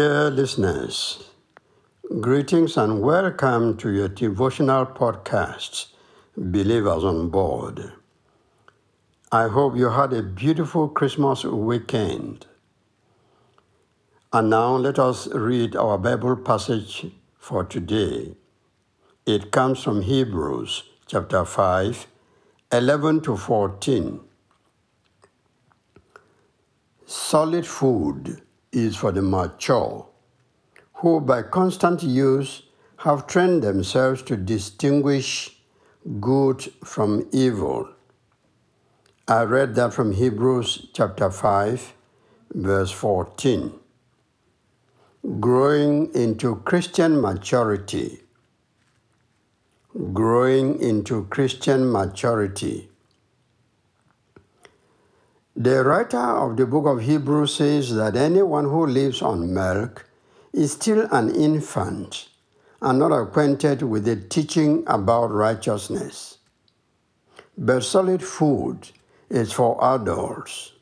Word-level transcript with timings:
Dear 0.00 0.30
listeners, 0.30 1.24
greetings 2.20 2.78
and 2.78 3.02
welcome 3.02 3.76
to 3.76 3.90
your 3.90 4.08
devotional 4.08 4.86
podcast, 4.86 5.88
Believers 6.38 7.04
on 7.04 7.28
Board. 7.28 7.92
I 9.30 9.48
hope 9.48 9.76
you 9.76 9.90
had 9.90 10.14
a 10.14 10.22
beautiful 10.22 10.88
Christmas 10.88 11.44
weekend. 11.44 12.46
And 14.32 14.48
now 14.48 14.76
let 14.76 14.98
us 14.98 15.28
read 15.34 15.76
our 15.76 15.98
Bible 15.98 16.36
passage 16.36 17.12
for 17.36 17.62
today. 17.64 18.36
It 19.26 19.50
comes 19.50 19.82
from 19.82 20.00
Hebrews 20.00 20.84
chapter 21.08 21.44
5, 21.44 22.06
11 22.72 23.20
to 23.20 23.36
14. 23.36 24.20
Solid 27.04 27.66
food 27.66 28.40
is 28.72 28.96
for 28.96 29.12
the 29.12 29.22
mature, 29.22 30.06
who 30.94 31.20
by 31.20 31.42
constant 31.42 32.02
use 32.02 32.62
have 32.98 33.26
trained 33.26 33.62
themselves 33.62 34.22
to 34.22 34.36
distinguish 34.36 35.58
good 36.20 36.62
from 36.84 37.26
evil. 37.32 37.88
I 39.26 39.44
read 39.44 39.74
that 39.76 39.94
from 39.94 40.12
Hebrews 40.12 40.88
chapter 40.92 41.30
5, 41.30 41.94
verse 42.52 42.90
14. 42.90 43.72
Growing 45.38 46.12
into 46.14 46.56
Christian 46.56 47.20
maturity. 47.20 48.20
Growing 50.12 50.80
into 50.80 51.24
Christian 51.24 51.90
maturity. 51.90 52.89
The 55.56 55.82
writer 55.82 56.16
of 56.16 56.56
the 56.56 56.64
book 56.64 56.86
of 56.86 57.02
Hebrews 57.02 57.56
says 57.56 57.92
that 57.96 58.14
anyone 58.14 58.66
who 58.66 58.86
lives 58.86 59.20
on 59.20 59.52
milk 59.52 60.08
is 60.52 60.72
still 60.72 61.08
an 61.10 61.34
infant 61.34 62.28
and 62.80 63.00
not 63.00 63.10
acquainted 63.10 63.82
with 63.82 64.04
the 64.04 64.14
teaching 64.14 64.84
about 64.86 65.32
righteousness. 65.32 66.38
But 67.58 67.82
solid 67.82 68.22
food 68.22 68.90
is 69.28 69.52
for 69.52 69.76
adults, 69.82 70.72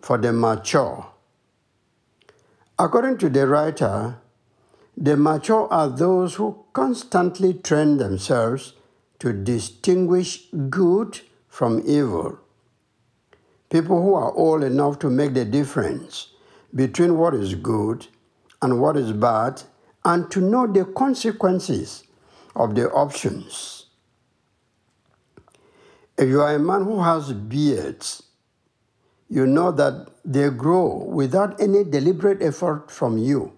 for 0.00 0.18
the 0.18 0.32
mature. 0.32 1.06
According 2.78 3.18
to 3.18 3.28
the 3.28 3.48
writer, 3.48 4.18
the 4.96 5.16
mature 5.16 5.66
are 5.72 5.88
those 5.88 6.36
who 6.36 6.64
constantly 6.72 7.54
train 7.54 7.96
themselves 7.96 8.74
to 9.18 9.32
distinguish 9.32 10.48
good 10.70 11.20
from 11.48 11.82
evil 11.84 12.38
people 13.74 14.00
who 14.00 14.14
are 14.14 14.32
old 14.34 14.62
enough 14.62 15.00
to 15.00 15.10
make 15.10 15.34
the 15.34 15.44
difference 15.44 16.28
between 16.76 17.18
what 17.18 17.34
is 17.34 17.56
good 17.56 18.06
and 18.62 18.80
what 18.80 18.96
is 18.96 19.10
bad 19.10 19.60
and 20.04 20.30
to 20.30 20.40
know 20.40 20.64
the 20.64 20.84
consequences 20.84 22.04
of 22.54 22.76
the 22.76 22.88
options. 22.90 23.86
If 26.16 26.28
you 26.28 26.40
are 26.40 26.54
a 26.54 26.58
man 26.60 26.84
who 26.84 27.02
has 27.02 27.32
beards, 27.32 28.22
you 29.28 29.44
know 29.44 29.72
that 29.72 30.08
they 30.24 30.50
grow 30.50 31.08
without 31.08 31.60
any 31.60 31.82
deliberate 31.82 32.42
effort 32.42 32.92
from 32.92 33.18
you. 33.18 33.54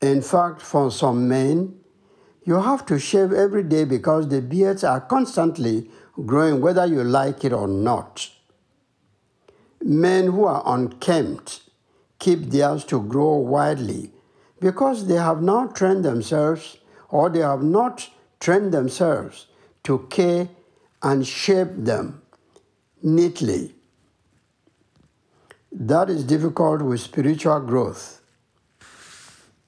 In 0.00 0.22
fact, 0.22 0.60
for 0.60 0.90
some 0.90 1.28
men, 1.28 1.78
you 2.42 2.60
have 2.60 2.84
to 2.86 2.98
shave 2.98 3.32
every 3.32 3.62
day 3.62 3.84
because 3.84 4.26
the 4.26 4.42
beards 4.42 4.82
are 4.82 5.00
constantly 5.00 5.88
growing 6.26 6.60
whether 6.60 6.84
you 6.84 7.04
like 7.04 7.44
it 7.44 7.52
or 7.52 7.68
not. 7.68 8.28
Men 9.82 10.26
who 10.26 10.44
are 10.44 10.62
unkempt 10.66 11.62
keep 12.18 12.50
theirs 12.50 12.84
to 12.86 13.00
grow 13.02 13.36
widely 13.36 14.10
because 14.60 15.06
they 15.06 15.14
have 15.14 15.40
not 15.40 15.76
trained 15.76 16.04
themselves 16.04 16.78
or 17.08 17.30
they 17.30 17.40
have 17.40 17.62
not 17.62 18.10
trained 18.40 18.72
themselves 18.72 19.46
to 19.84 20.06
care 20.10 20.48
and 21.02 21.26
shape 21.26 21.68
them 21.76 22.22
neatly. 23.02 23.74
That 25.70 26.10
is 26.10 26.24
difficult 26.24 26.82
with 26.82 27.00
spiritual 27.00 27.60
growth. 27.60 28.20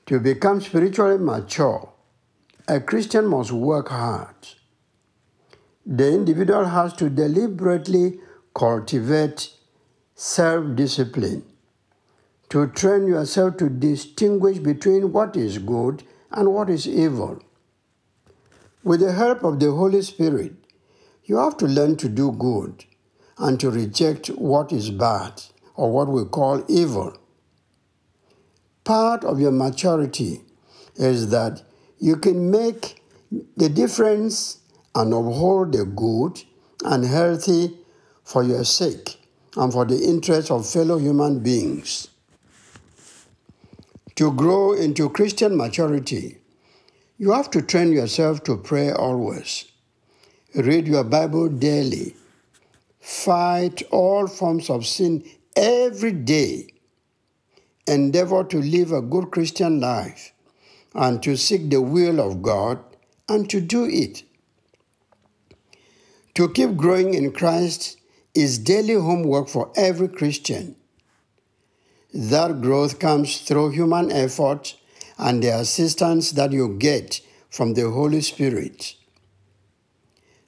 To 0.06 0.19
become 0.19 0.60
spiritually 0.60 1.19
mature, 1.19 1.93
a 2.66 2.81
Christian 2.81 3.26
must 3.26 3.53
work 3.53 3.88
hard. 3.91 4.34
The 5.87 6.12
individual 6.12 6.65
has 6.65 6.93
to 6.94 7.09
deliberately 7.09 8.19
cultivate 8.54 9.50
self 10.22 10.76
discipline, 10.76 11.42
to 12.50 12.66
train 12.66 13.06
yourself 13.06 13.56
to 13.56 13.70
distinguish 13.70 14.58
between 14.58 15.12
what 15.12 15.34
is 15.34 15.56
good 15.56 16.03
and 16.31 16.53
what 16.53 16.69
is 16.69 16.86
evil. 16.86 17.42
With 18.84 19.00
the 19.00 19.12
help 19.12 19.42
of 19.44 19.60
the 19.60 19.72
Holy 19.72 20.03
Spirit, 20.03 20.53
you 21.25 21.38
have 21.38 21.56
to 21.56 21.66
learn 21.66 21.97
to 21.97 22.08
do 22.10 22.32
good 22.32 22.84
and 23.38 23.58
to 23.60 23.70
reject 23.70 24.26
what 24.28 24.72
is 24.72 24.91
bad 24.91 25.42
or 25.75 25.91
what 25.91 26.08
we 26.08 26.26
call 26.26 26.66
evil. 26.69 27.16
Part 28.84 29.25
of 29.25 29.41
your 29.41 29.52
maturity 29.52 30.42
is 30.97 31.31
that 31.31 31.62
you 31.98 32.16
can 32.16 32.50
make 32.50 33.02
the 33.56 33.70
difference 33.70 34.58
and 34.94 35.14
uphold 35.14 35.72
the 35.72 35.87
good 35.87 36.42
and 36.84 37.06
healthy 37.06 37.78
for 38.22 38.42
your 38.42 38.64
sake 38.64 39.19
and 39.56 39.72
for 39.72 39.84
the 39.84 39.99
interests 39.99 40.50
of 40.50 40.69
fellow 40.69 40.99
human 40.99 41.41
beings. 41.41 42.09
To 44.16 44.33
grow 44.33 44.72
into 44.72 45.09
Christian 45.09 45.56
maturity, 45.56 46.38
you 47.19 47.33
have 47.33 47.50
to 47.50 47.62
train 47.62 47.93
yourself 47.93 48.44
to 48.44 48.56
pray 48.56 48.91
always. 48.91 49.66
Read 50.55 50.88
your 50.88 51.05
Bible 51.05 51.49
daily. 51.49 52.15
Fight 52.99 53.83
all 53.91 54.27
forms 54.27 54.69
of 54.69 54.87
sin 54.87 55.25
every 55.56 56.12
day. 56.12 56.69
Endeavor 57.87 58.44
to 58.44 58.59
live 58.59 58.93
a 58.93 59.00
good 59.00 59.31
Christian 59.31 59.81
life 59.81 60.32
and 60.94 61.22
to 61.22 61.37
seek 61.37 61.71
the 61.71 61.81
will 61.81 62.21
of 62.21 62.43
God 62.43 62.78
and 63.28 63.49
to 63.50 63.61
do 63.61 63.84
it. 63.84 64.22
To 66.34 66.49
keep 66.49 66.77
growing 66.77 67.15
in 67.15 67.32
Christ 67.32 67.97
is 68.35 68.59
daily 68.59 68.95
homework 68.95 69.49
for 69.49 69.73
every 69.77 70.09
Christian. 70.09 70.77
That 72.13 72.61
growth 72.61 72.99
comes 72.99 73.39
through 73.39 73.71
human 73.71 74.11
effort 74.11 74.77
and 75.19 75.43
the 75.43 75.59
assistance 75.59 76.33
that 76.33 76.53
you 76.53 76.77
get 76.79 77.21
from 77.51 77.75
the 77.75 77.91
Holy 77.91 78.21
Spirit. 78.21 78.95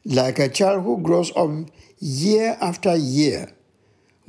Like 0.04 0.38
a 0.38 0.48
child 0.48 0.82
who 0.82 1.00
grows 1.02 1.30
up 1.36 1.50
year 1.98 2.56
after 2.60 2.96
year, 2.96 3.52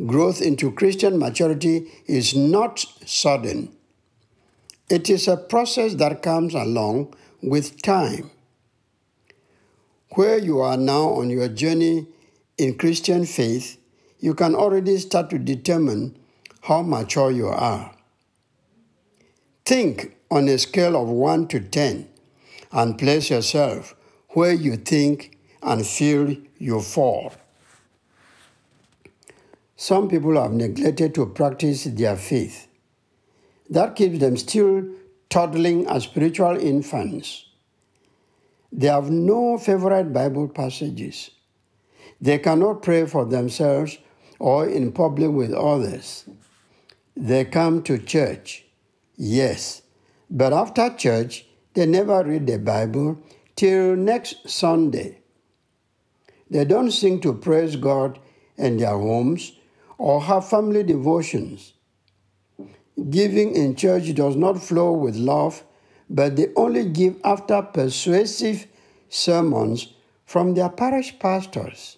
growth 0.06 0.41
into 0.41 0.72
Christian 0.72 1.18
maturity 1.18 1.88
is 2.06 2.35
not 2.35 2.85
sudden. 3.06 3.75
It 4.90 5.09
is 5.09 5.28
a 5.28 5.38
process 5.38 5.96
that 5.96 6.22
comes 6.22 6.53
along 6.53 7.16
with 7.41 7.81
time. 7.81 8.30
Where 10.11 10.38
you 10.38 10.59
are 10.59 10.78
now 10.78 11.09
on 11.09 11.29
your 11.29 11.47
journey 11.47 12.08
in 12.58 12.78
Christian 12.78 13.26
faith, 13.26 13.78
you 14.20 14.34
can 14.34 14.55
already 14.55 14.97
start 14.97 15.29
to 15.32 15.40
determine 15.40 16.17
how 16.61 16.82
mature 16.82 17.32
you 17.32 17.47
are. 17.47 17.94
Think 19.66 20.16
on 20.29 20.47
a 20.47 20.58
scale 20.58 21.02
of 21.02 21.09
1 21.09 21.47
to 21.50 21.59
10 21.59 22.08
and 22.72 22.97
place 22.97 23.29
yourself 23.29 23.96
where 24.29 24.53
you 24.53 24.76
think 24.78 25.38
and 25.61 25.85
feel 25.85 26.35
you 26.58 26.82
fall. 26.82 27.34
Some 29.76 30.08
people 30.08 30.41
have 30.41 30.52
neglected 30.52 31.14
to 31.16 31.26
practice 31.26 31.84
their 31.85 32.16
faith. 32.16 32.67
That 33.70 33.96
keeps 33.96 34.20
them 34.20 34.38
still 34.38 34.85
toddling 35.29 35.88
as 35.88 36.03
spiritual 36.03 36.58
infants. 36.58 37.46
They 38.72 38.88
have 38.88 39.09
no 39.09 39.58
favorite 39.58 40.14
Bible 40.14 40.47
passages. 40.47 41.32
They 42.23 42.40
cannot 42.40 42.84
pray 42.84 43.05
for 43.05 43.25
themselves 43.25 43.97
or 44.40 44.66
in 44.66 44.93
public 44.93 45.29
with 45.31 45.52
others. 45.52 46.23
They 47.17 47.43
come 47.43 47.84
to 47.84 47.97
church, 47.97 48.64
yes, 49.17 49.81
but 50.29 50.53
after 50.53 50.90
church, 50.96 51.46
they 51.73 51.85
never 51.85 52.23
read 52.23 52.47
the 52.47 52.59
Bible 52.59 53.17
till 53.58 53.97
next 53.97 54.49
Sunday. 54.49 55.20
They 56.49 56.64
don't 56.64 56.91
sing 56.91 57.20
to 57.22 57.34
praise 57.34 57.75
God 57.75 58.20
in 58.58 58.78
their 58.78 58.97
homes 58.97 59.52
or 59.97 60.22
have 60.22 60.47
family 60.47 60.84
devotions. 60.84 61.73
Giving 63.09 63.53
in 63.53 63.75
church 63.75 64.16
does 64.16 64.37
not 64.37 64.64
flow 64.64 64.93
with 64.93 65.17
love, 65.17 65.61
but 66.09 66.37
they 66.37 66.53
only 66.55 66.85
give 66.85 67.20
after 67.25 67.61
persuasive 67.61 68.66
sermons 69.09 69.93
from 70.25 70.53
their 70.53 70.70
parish 70.70 71.20
pastors 71.20 71.97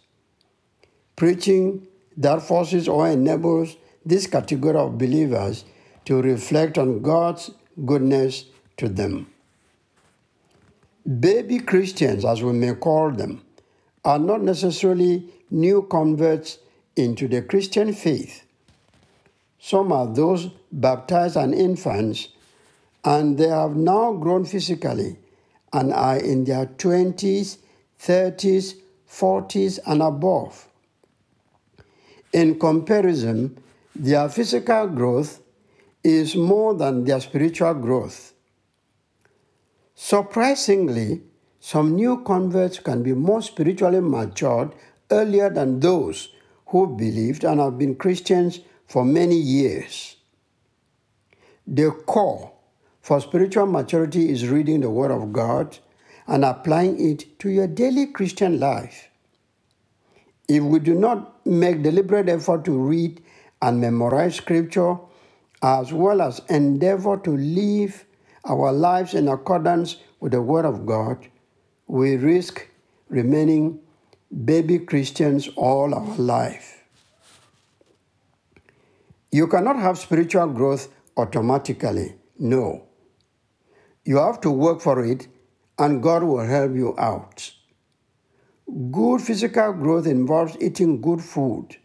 preaching 1.16 1.88
that 2.18 2.42
forces 2.42 2.88
or 2.88 3.08
enables 3.10 3.78
this 4.06 4.28
category 4.28 4.78
of 4.78 4.98
believers 4.98 5.66
to 6.06 6.22
reflect 6.22 6.78
on 6.78 7.02
God's 7.02 7.52
goodness 7.86 8.46
to 8.78 8.88
them. 8.88 9.28
Baby 11.20 11.60
Christians, 11.60 12.26
as 12.26 12.42
we 12.42 12.54
may 12.54 12.74
call 12.74 13.12
them, 13.12 13.42
are 14.04 14.20
not 14.20 14.42
necessarily 14.42 15.30
new 15.50 15.84
converts 15.84 16.60
into 16.96 17.28
the 17.28 17.42
Christian 17.42 17.94
faith. 17.94 18.44
Some 19.60 19.92
are 19.92 20.08
those 20.08 20.50
baptized 20.72 21.38
as 21.38 21.52
infants, 21.52 22.30
and 23.04 23.38
they 23.38 23.48
have 23.48 23.76
now 23.76 24.14
grown 24.14 24.46
physically 24.46 25.18
and 25.74 25.92
are 25.92 26.18
in 26.18 26.46
their 26.46 26.68
20s, 26.68 27.58
30s, 28.00 28.76
40s, 29.10 29.80
and 29.86 30.02
above. 30.02 30.68
In 32.36 32.60
comparison, 32.60 33.58
their 33.96 34.28
physical 34.28 34.88
growth 34.88 35.42
is 36.04 36.36
more 36.36 36.74
than 36.74 37.06
their 37.06 37.22
spiritual 37.22 37.74
growth. 37.76 38.34
Surprisingly, 39.94 41.22
some 41.62 41.96
new 41.96 42.24
converts 42.24 42.80
can 42.80 43.04
be 43.04 43.14
more 43.14 43.42
spiritually 43.42 44.02
matured 44.02 44.76
earlier 45.12 45.50
than 45.50 45.80
those 45.80 46.34
who 46.66 46.98
believed 46.98 47.46
and 47.46 47.62
have 47.62 47.78
been 47.78 47.96
Christians 47.96 48.60
for 48.86 49.06
many 49.06 49.38
years. 49.38 50.18
The 51.66 51.90
core 51.92 52.52
for 53.02 53.22
spiritual 53.22 53.68
maturity 53.68 54.30
is 54.30 54.50
reading 54.50 54.82
the 54.82 54.90
Word 54.90 55.12
of 55.12 55.32
God 55.32 55.80
and 56.28 56.44
applying 56.44 57.00
it 57.00 57.40
to 57.40 57.50
your 57.50 57.68
daily 57.68 58.08
Christian 58.08 58.60
life. 58.60 59.08
If 60.48 60.64
we 60.64 60.80
do 60.80 60.94
not 60.94 61.46
make 61.46 61.82
deliberate 61.82 62.30
effort 62.30 62.66
to 62.66 62.72
read 62.72 63.24
and 63.62 63.82
memorize 63.82 64.36
Scripture, 64.36 64.98
as 65.64 65.92
well 65.92 66.22
as 66.22 66.42
endeavor 66.50 67.18
to 67.18 67.36
live 67.36 68.06
our 68.46 68.72
lives 68.72 69.14
in 69.16 69.28
accordance 69.28 69.98
with 70.20 70.34
the 70.34 70.42
Word 70.42 70.66
of 70.66 70.86
God, 70.86 71.28
we 71.88 72.16
risk 72.16 72.68
remaining 73.10 73.80
baby 74.44 74.80
Christians 74.80 75.50
all 75.56 75.96
our 75.96 76.16
life. 76.18 76.84
You 79.32 79.48
cannot 79.48 79.78
have 79.78 79.98
spiritual 79.98 80.48
growth 80.48 80.90
automatically. 81.18 82.16
No. 82.38 82.84
You 84.04 84.18
have 84.18 84.42
to 84.42 84.52
work 84.52 84.82
for 84.82 85.04
it, 85.04 85.28
and 85.80 86.04
God 86.04 86.24
will 86.24 86.46
help 86.46 86.76
you 86.76 86.96
out. 86.98 87.52
Good 88.76 89.22
physical 89.22 89.72
growth 89.72 90.06
involves 90.06 90.58
eating 90.60 91.00
good 91.00 91.22
food, 91.22 91.78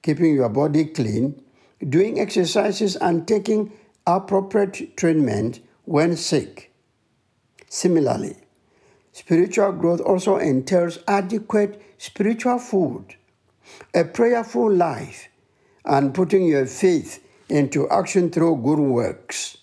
keeping 0.00 0.32
your 0.32 0.48
body 0.48 0.84
clean, 0.84 1.42
doing 1.88 2.20
exercises, 2.20 2.94
and 2.94 3.26
taking 3.26 3.72
appropriate 4.06 4.96
treatment 4.96 5.58
when 5.86 6.14
sick. 6.14 6.72
Similarly, 7.68 8.36
spiritual 9.10 9.72
growth 9.72 10.00
also 10.00 10.36
entails 10.36 11.00
adequate 11.08 11.82
spiritual 11.98 12.60
food, 12.60 13.16
a 13.92 14.04
prayerful 14.04 14.72
life, 14.72 15.28
and 15.84 16.14
putting 16.14 16.46
your 16.46 16.66
faith 16.66 17.26
into 17.48 17.88
action 17.88 18.30
through 18.30 18.62
good 18.62 18.78
works. 18.78 19.58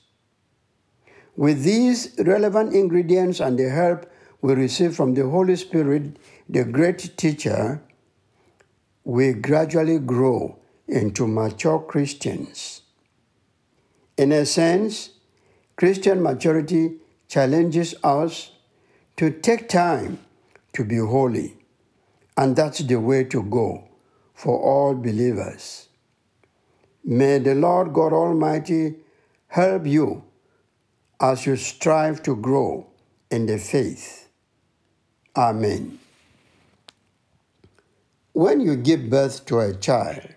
With 1.38 1.64
these 1.64 2.14
relevant 2.18 2.74
ingredients 2.74 3.40
and 3.40 3.58
the 3.58 3.70
help 3.70 4.06
we 4.42 4.54
receive 4.54 4.96
from 4.96 5.14
the 5.14 5.28
Holy 5.28 5.56
Spirit, 5.56 6.18
the 6.48 6.64
great 6.64 7.18
teacher, 7.18 7.82
we 9.04 9.34
gradually 9.34 10.00
grow 10.00 10.58
into 10.88 11.28
mature 11.28 11.80
Christians. 11.80 12.82
In 14.18 14.32
a 14.32 14.46
sense, 14.46 15.12
Christian 15.76 16.22
maturity 16.22 16.98
challenges 17.28 17.96
us 18.04 18.52
to 19.18 19.32
take 19.32 19.70
time 19.70 20.20
to 20.74 20.84
be 20.84 20.98
holy, 20.98 21.58
and 22.36 22.56
that's 22.56 22.80
the 22.80 23.00
way 23.00 23.24
to 23.26 23.44
go 23.44 23.88
for 24.34 24.60
all 24.60 24.94
believers. 24.94 25.90
May 27.04 27.40
the 27.40 27.56
Lord 27.56 27.94
God 27.94 28.14
Almighty 28.14 28.96
help 29.48 29.86
you 29.88 30.24
as 31.20 31.46
you 31.46 31.56
strive 31.56 32.22
to 32.24 32.36
grow 32.36 32.88
in 33.32 33.46
the 33.46 33.58
faith. 33.58 34.27
Amen. 35.38 36.00
When 38.34 38.60
you 38.60 38.76
give 38.76 39.10
birth 39.10 39.46
to 39.46 39.60
a 39.60 39.74
child, 39.74 40.34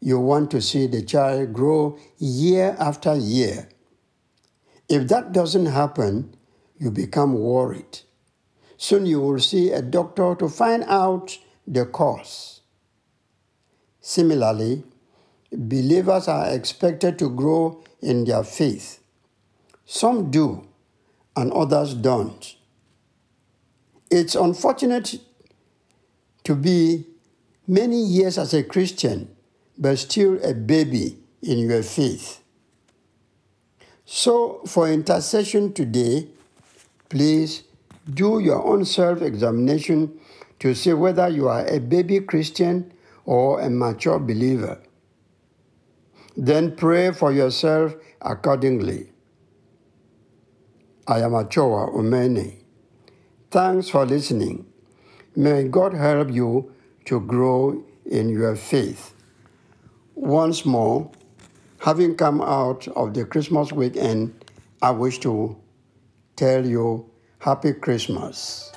you 0.00 0.18
want 0.18 0.50
to 0.50 0.60
see 0.60 0.86
the 0.86 1.02
child 1.02 1.52
grow 1.52 1.98
year 2.18 2.74
after 2.78 3.14
year 3.14 3.68
if 4.92 5.08
that 5.08 5.32
doesn't 5.32 5.72
happen, 5.72 6.36
you 6.78 6.90
become 6.90 7.32
worried. 7.32 8.00
Soon 8.76 9.06
you 9.06 9.20
will 9.20 9.40
see 9.40 9.70
a 9.70 9.80
doctor 9.80 10.34
to 10.34 10.50
find 10.50 10.84
out 10.84 11.38
the 11.66 11.86
cause. 11.86 12.60
Similarly, 14.02 14.84
believers 15.50 16.28
are 16.28 16.50
expected 16.50 17.18
to 17.20 17.30
grow 17.30 17.82
in 18.02 18.26
their 18.26 18.44
faith. 18.44 19.00
Some 19.86 20.30
do, 20.30 20.68
and 21.36 21.50
others 21.52 21.94
don't. 21.94 22.54
It's 24.12 24.34
unfortunate 24.34 25.20
to 26.44 26.54
be 26.54 27.06
many 27.66 27.98
years 27.98 28.36
as 28.36 28.52
a 28.52 28.62
Christian, 28.62 29.34
but 29.78 29.98
still 29.98 30.38
a 30.44 30.52
baby 30.52 31.16
in 31.40 31.60
your 31.60 31.82
faith. 31.82 32.42
So, 34.04 34.60
for 34.66 34.92
intercession 34.92 35.72
today, 35.72 36.28
please 37.08 37.62
do 38.12 38.38
your 38.38 38.62
own 38.62 38.84
self 38.84 39.22
examination 39.22 40.20
to 40.58 40.74
see 40.74 40.92
whether 40.92 41.30
you 41.30 41.48
are 41.48 41.66
a 41.66 41.80
baby 41.80 42.20
Christian 42.20 42.92
or 43.24 43.62
a 43.62 43.70
mature 43.70 44.18
believer. 44.18 44.78
Then 46.36 46.76
pray 46.76 47.12
for 47.12 47.32
yourself 47.32 47.94
accordingly. 48.20 49.10
I 51.08 51.20
am 51.20 51.34
Achoa 51.34 51.90
Umeni. 51.92 52.61
Thanks 53.52 53.90
for 53.90 54.06
listening. 54.06 54.64
May 55.36 55.64
God 55.64 55.92
help 55.92 56.30
you 56.30 56.72
to 57.04 57.20
grow 57.20 57.84
in 58.06 58.30
your 58.30 58.56
faith. 58.56 59.14
Once 60.14 60.64
more, 60.64 61.10
having 61.78 62.14
come 62.14 62.40
out 62.40 62.88
of 62.96 63.12
the 63.12 63.26
Christmas 63.26 63.70
weekend, 63.70 64.32
I 64.80 64.92
wish 64.92 65.18
to 65.18 65.54
tell 66.34 66.64
you 66.64 67.10
Happy 67.40 67.74
Christmas. 67.74 68.72